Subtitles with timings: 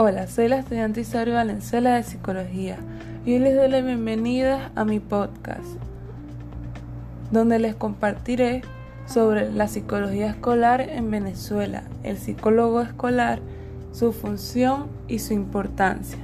[0.00, 2.76] Hola, soy la estudiante Isabel Valenzuela de Psicología
[3.26, 5.66] y hoy les doy la bienvenida a mi podcast,
[7.32, 8.62] donde les compartiré
[9.08, 13.40] sobre la psicología escolar en Venezuela, el psicólogo escolar,
[13.90, 16.20] su función y su importancia.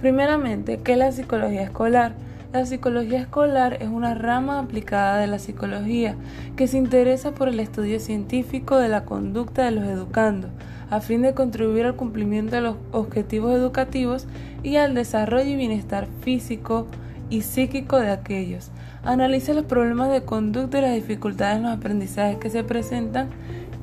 [0.00, 2.14] Primeramente, ¿qué es la psicología escolar?
[2.52, 6.16] La psicología escolar es una rama aplicada de la psicología
[6.56, 10.50] que se interesa por el estudio científico de la conducta de los educandos,
[10.90, 14.26] a fin de contribuir al cumplimiento de los objetivos educativos
[14.64, 16.88] y al desarrollo y bienestar físico
[17.28, 18.72] y psíquico de aquellos.
[19.04, 23.28] Analiza los problemas de conducta y las dificultades en los aprendizajes que se presentan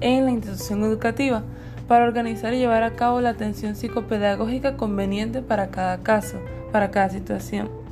[0.02, 1.42] en la institución educativa
[1.88, 6.38] para organizar y llevar a cabo la atención psicopedagógica conveniente para cada caso,
[6.74, 7.87] para cada situación.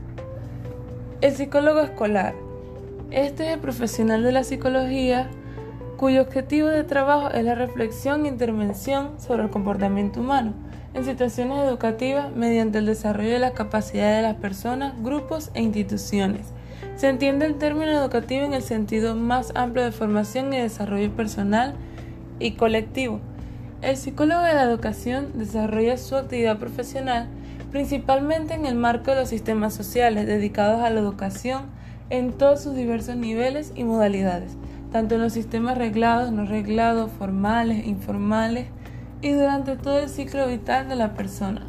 [1.22, 2.36] El psicólogo escolar.
[3.10, 5.30] Este es el profesional de la psicología
[5.96, 10.54] cuyo objetivo de trabajo es la reflexión e intervención sobre el comportamiento humano
[10.94, 16.48] en situaciones educativas mediante el desarrollo de la capacidad de las personas, grupos e instituciones.
[16.98, 21.76] Se entiende el término educativo en el sentido más amplio de formación y desarrollo personal
[22.40, 23.22] y colectivo.
[23.82, 27.30] El psicólogo de la educación desarrolla su actividad profesional
[27.76, 31.64] principalmente en el marco de los sistemas sociales dedicados a la educación
[32.10, 34.56] en todos sus diversos niveles y modalidades,
[34.94, 38.68] tanto en los sistemas reglados, no reglados, formales, informales
[39.22, 41.68] y durante todo el ciclo vital de la persona.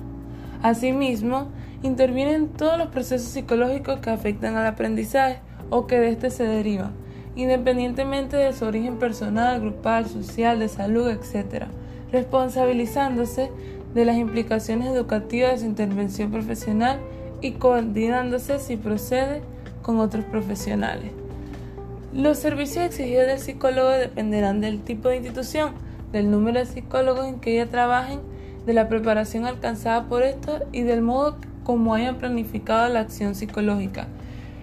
[0.62, 1.48] Asimismo,
[1.82, 6.44] interviene en todos los procesos psicológicos que afectan al aprendizaje o que de éste se
[6.44, 6.92] derivan,
[7.34, 11.64] independientemente de su origen personal, grupal, social, de salud, etc.,
[12.12, 13.50] responsabilizándose
[13.96, 17.00] de las implicaciones educativas de su intervención profesional
[17.40, 19.40] y coordinándose si procede
[19.80, 21.12] con otros profesionales.
[22.12, 25.72] Los servicios exigidos del psicólogo dependerán del tipo de institución,
[26.12, 28.20] del número de psicólogos en que ella trabajen,
[28.66, 34.08] de la preparación alcanzada por estos y del modo como hayan planificado la acción psicológica.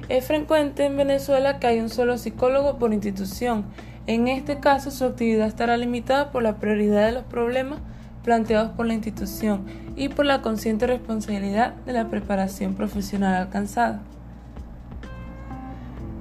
[0.09, 3.65] Es frecuente en Venezuela que hay un solo psicólogo por institución.
[4.05, 7.79] En este caso, su actividad estará limitada por la prioridad de los problemas
[8.23, 14.01] planteados por la institución y por la consciente responsabilidad de la preparación profesional alcanzada.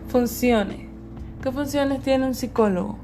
[0.08, 0.80] Funciones.
[1.42, 2.98] ¿Qué funciones tiene un psicólogo?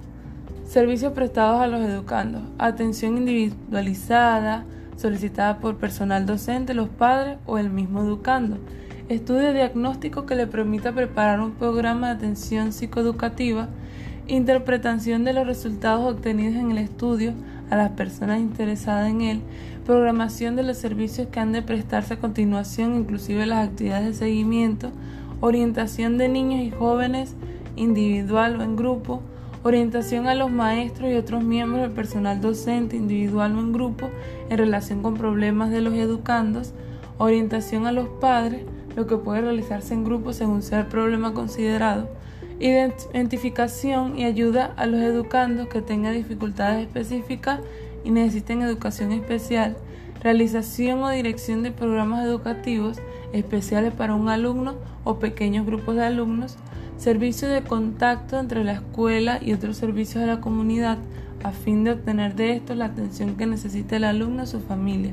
[0.66, 4.64] Servicios prestados a los educandos, atención individualizada
[4.98, 8.58] solicitada por personal docente, los padres o el mismo educando,
[9.08, 13.68] estudio diagnóstico que le permita preparar un programa de atención psicoeducativa,
[14.26, 17.32] interpretación de los resultados obtenidos en el estudio
[17.70, 19.40] a las personas interesadas en él,
[19.84, 24.90] programación de los servicios que han de prestarse a continuación, inclusive las actividades de seguimiento,
[25.40, 27.34] orientación de niños y jóvenes
[27.76, 29.22] individual o en grupo,
[29.62, 34.10] orientación a los maestros y otros miembros del personal docente individual o en grupo
[34.48, 36.72] en relación con problemas de los educandos,
[37.18, 38.62] orientación a los padres,
[38.96, 42.08] lo que puede realizarse en grupo según sea el problema considerado,
[42.60, 47.60] identificación y ayuda a los educandos que tengan dificultades específicas
[48.04, 49.76] y necesiten educación especial,
[50.22, 52.98] realización o dirección de programas educativos
[53.32, 54.74] especiales para un alumno
[55.04, 56.56] o pequeños grupos de alumnos,
[56.96, 60.98] servicio de contacto entre la escuela y otros servicios de la comunidad
[61.44, 65.12] a fin de obtener de estos la atención que necesita el alumno o su familia,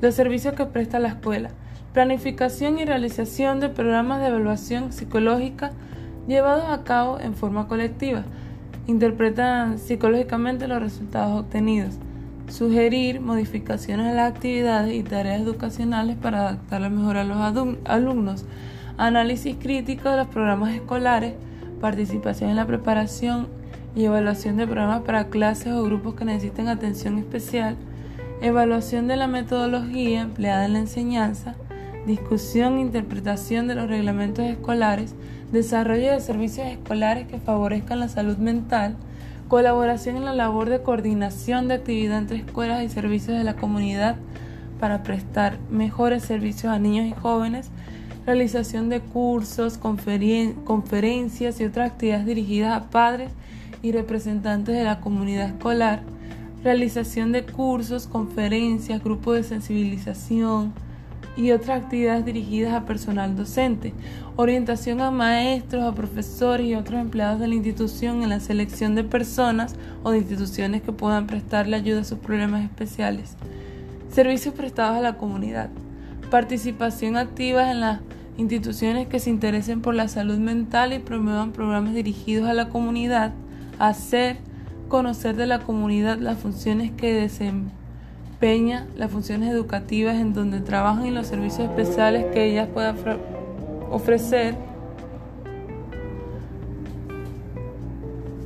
[0.00, 1.50] los servicios que presta la escuela,
[1.92, 5.72] planificación y realización de programas de evaluación psicológica
[6.28, 8.22] llevados a cabo en forma colectiva.
[8.86, 11.94] Interpretan psicológicamente los resultados obtenidos.
[12.48, 17.38] Sugerir modificaciones a las actividades y tareas educacionales para adaptarlas mejor a los
[17.84, 18.44] alumnos.
[18.96, 21.34] Análisis crítico de los programas escolares.
[21.80, 23.48] Participación en la preparación
[23.94, 27.76] y evaluación de programas para clases o grupos que necesiten atención especial.
[28.40, 31.56] Evaluación de la metodología empleada en la enseñanza.
[32.08, 35.14] Discusión e interpretación de los reglamentos escolares
[35.52, 38.96] desarrollo de servicios escolares que favorezcan la salud mental,
[39.46, 44.16] colaboración en la labor de coordinación de actividad entre escuelas y servicios de la comunidad
[44.80, 47.68] para prestar mejores servicios a niños y jóvenes,
[48.24, 53.32] realización de cursos, conferencias y otras actividades dirigidas a padres
[53.82, 56.00] y representantes de la comunidad escolar,
[56.64, 60.72] realización de cursos, conferencias, grupos de sensibilización,
[61.38, 63.94] y otras actividades dirigidas a personal docente,
[64.34, 69.04] orientación a maestros, a profesores y otros empleados de la institución en la selección de
[69.04, 73.36] personas o de instituciones que puedan prestarle ayuda a sus problemas especiales,
[74.10, 75.70] servicios prestados a la comunidad,
[76.28, 78.00] participación activa en las
[78.36, 83.32] instituciones que se interesen por la salud mental y promuevan programas dirigidos a la comunidad,
[83.78, 84.38] hacer,
[84.88, 87.78] conocer de la comunidad las funciones que desempeñan
[88.40, 92.96] desempeña las funciones educativas en donde trabajan y los servicios especiales que ellas puedan
[93.90, 94.54] ofrecer,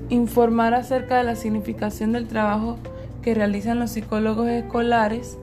[0.08, 2.78] informar acerca de la significación del trabajo
[3.20, 5.36] que realizan los psicólogos escolares,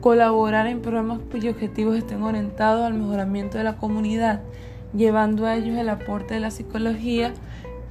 [0.00, 4.40] colaborar en programas cuyos objetivos estén orientados al mejoramiento de la comunidad,
[4.92, 7.32] llevando a ellos el aporte de la psicología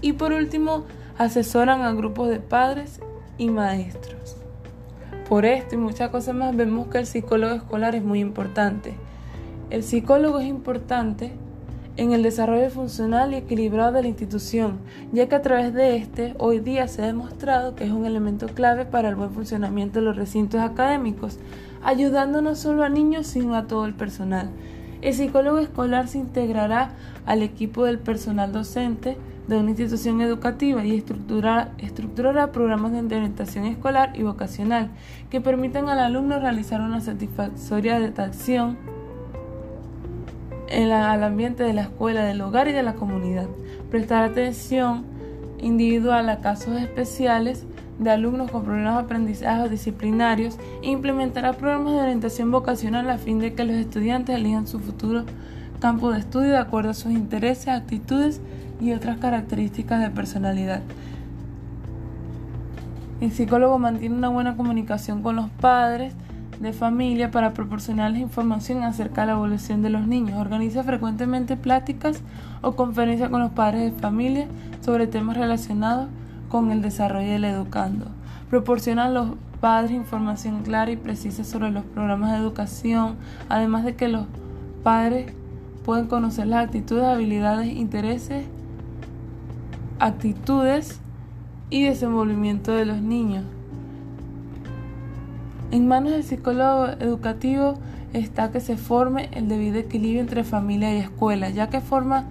[0.02, 0.84] y por último
[1.18, 3.00] asesoran a grupos de padres
[3.38, 4.45] y maestros.
[5.28, 8.94] Por esto y muchas cosas más vemos que el psicólogo escolar es muy importante.
[9.72, 11.32] El psicólogo es importante
[11.98, 14.78] en el desarrollo funcional y equilibrado de la institución,
[15.14, 18.46] ya que a través de este hoy día se ha demostrado que es un elemento
[18.48, 21.40] clave para el buen funcionamiento de los recintos académicos,
[21.84, 24.50] ayudando no solo a niños sino a todo el personal.
[25.06, 26.90] El psicólogo escolar se integrará
[27.28, 34.14] al equipo del personal docente de una institución educativa y estructurará, programas de orientación escolar
[34.16, 34.90] y vocacional
[35.30, 38.80] que permitan al alumno realizar una satisfactoria detección
[40.70, 43.46] en al ambiente de la escuela, del hogar y de la comunidad.
[43.92, 45.06] Prestar atención
[45.60, 47.68] individual a casos especiales
[48.00, 53.54] de alumnos con problemas de aprendizaje disciplinarios implementará programas de orientación vocacional a fin de
[53.54, 55.24] que los estudiantes elijan su futuro
[55.80, 58.42] campo de estudio de acuerdo a sus intereses, actitudes
[58.82, 60.82] y otras características de personalidad.
[63.22, 66.14] El psicólogo mantiene una buena comunicación con los padres
[66.60, 70.40] de familia para proporcionarles información acerca de la evolución de los niños.
[70.40, 72.22] Organiza frecuentemente pláticas
[72.62, 74.48] o conferencias con los padres de familia
[74.82, 76.08] sobre temas relacionados
[76.50, 78.08] con el desarrollo del educando.
[78.50, 83.16] Proporciona a los padres información clara y precisa sobre los programas de educación,
[83.50, 84.26] además de que los
[84.84, 85.34] padres
[85.84, 88.46] pueden conocer las actitudes, habilidades, intereses,
[90.00, 91.00] actitudes
[91.70, 93.44] y desenvolvimiento de los niños.
[95.72, 97.76] En manos del psicólogo educativo
[98.14, 102.26] está que se forme el debido equilibrio entre familia y escuela, ya que forma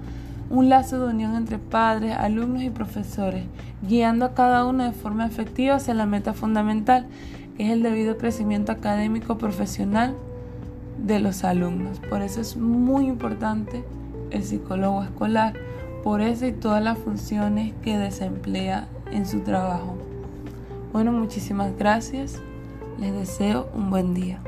[0.50, 3.44] un lazo de unión entre padres, alumnos y profesores,
[3.82, 7.06] guiando a cada uno de forma efectiva hacia la meta fundamental,
[7.56, 10.14] que es el debido crecimiento académico profesional
[10.98, 12.00] de los alumnos.
[12.08, 13.84] Por eso es muy importante
[14.30, 15.54] el psicólogo escolar,
[16.02, 19.96] por eso y todas las funciones que desemplea en su trabajo.
[20.92, 22.40] Bueno, muchísimas gracias.
[23.00, 24.40] Les deseo un buen día.